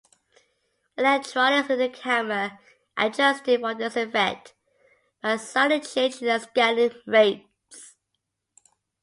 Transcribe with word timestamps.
Electronics 0.97 1.69
in 1.69 1.77
the 1.77 1.87
camera 1.87 2.57
adjusted 2.97 3.59
for 3.61 3.75
this 3.75 3.95
effect 3.95 4.55
by 5.21 5.37
slightly 5.37 5.79
changing 5.79 6.27
the 6.27 6.39
scanning 6.39 6.89
rates. 7.05 7.97